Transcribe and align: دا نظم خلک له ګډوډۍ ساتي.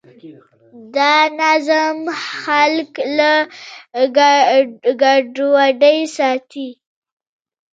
دا 0.95 1.15
نظم 1.39 1.97
خلک 2.43 2.91
له 3.17 3.29
ګډوډۍ 5.01 5.99
ساتي. 6.15 6.69